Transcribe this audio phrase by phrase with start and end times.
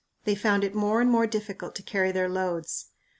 [0.23, 2.87] They found it more and more difficult to carry their loads.